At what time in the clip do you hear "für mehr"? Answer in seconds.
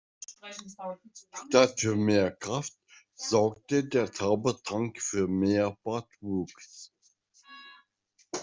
1.79-2.31, 4.99-5.77